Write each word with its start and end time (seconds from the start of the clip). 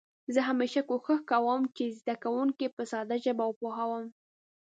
زه 0.33 0.39
همېشه 0.49 0.81
کوښښ 0.89 1.19
کوم 1.31 1.61
چې 1.75 1.83
زده 1.99 2.15
کونکي 2.23 2.67
په 2.75 2.83
ساده 2.91 3.15
ژبه 3.25 3.43
وپوهوم. 3.47 4.05